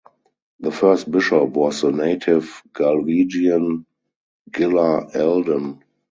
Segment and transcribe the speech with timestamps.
[0.61, 3.85] The first bishop was the native Galwegian-
[4.51, 5.83] Gilla Aldan.